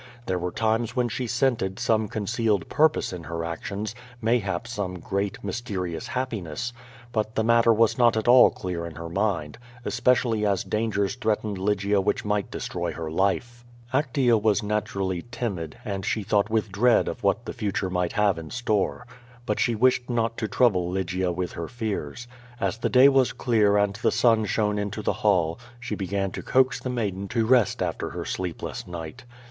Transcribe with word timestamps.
There 0.25 0.39
were 0.39 0.49
times 0.51 0.95
when 0.95 1.09
she 1.09 1.27
scented 1.27 1.77
some 1.77 2.07
concealed 2.07 2.67
purpose 2.69 3.13
in 3.13 3.25
her 3.25 3.45
actions, 3.45 3.93
mayhap 4.19 4.67
some 4.67 4.97
great, 4.99 5.43
mysterious 5.43 6.07
happiness; 6.07 6.73
but 7.11 7.35
the 7.35 7.43
matter 7.43 7.71
was 7.71 7.99
not 7.99 8.17
at 8.17 8.27
all 8.27 8.49
clear 8.49 8.87
in 8.87 8.95
her 8.95 9.09
mind, 9.09 9.59
especially 9.85 10.43
as 10.43 10.63
dangers 10.63 11.13
threatened 11.13 11.59
Lygia 11.59 12.01
which 12.01 12.25
might 12.25 12.49
destroy 12.49 12.91
her 12.93 13.11
life. 13.11 13.63
Actea 13.93 14.41
was 14.41 14.63
naturally 14.63 15.23
timid, 15.29 15.77
and 15.85 16.03
she 16.03 16.23
thought 16.23 16.49
with 16.49 16.71
diead 16.71 17.07
of 17.07 17.23
what 17.23 17.45
the 17.45 17.51
QUO 17.51 17.53
VADIB. 17.53 17.57
79 17.59 17.71
fature 17.73 17.89
might 17.93 18.13
have 18.13 18.39
in 18.39 18.49
store. 18.49 19.05
But 19.45 19.59
she 19.59 19.75
wished 19.75 20.09
not 20.09 20.35
to 20.37 20.47
troubk^ 20.47 20.89
Lygia 20.93 21.31
with 21.31 21.51
her 21.51 21.67
fears. 21.67 22.27
As 22.59 22.79
the 22.79 22.89
day 22.89 23.07
was 23.07 23.33
clear 23.33 23.77
and 23.77 23.93
the 23.97 24.09
sun 24.11 24.45
shone 24.45 24.79
into 24.79 25.03
the 25.03 25.13
liall, 25.21 25.59
she 25.79 25.93
began 25.93 26.31
to 26.31 26.41
coax 26.41 26.79
the 26.79 26.89
maiden 26.89 27.27
to 27.27 27.45
rest 27.45 27.83
after 27.83 28.09
her 28.09 28.25
sleepless 28.25 28.87
night. 28.87 29.25